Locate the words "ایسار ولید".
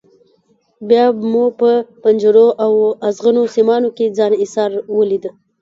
4.41-5.23